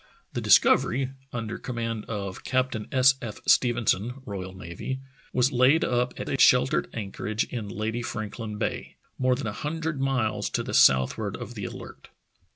[0.33, 3.13] The Discovery, under command of Captain S.
[3.21, 3.39] F.
[3.45, 9.35] Stephenson, R.N., was laid up at a shel tered anchorage in Lady Franklin Bay, more
[9.35, 12.09] than a hundred miles to the southward of the Alert.